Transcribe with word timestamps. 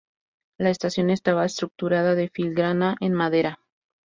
La 0.57 0.71
estación 0.71 1.11
estaba 1.11 1.45
estructurada 1.45 2.15
de 2.15 2.27
filigrana 2.27 2.95
en 3.01 3.13
madera. 3.13 3.59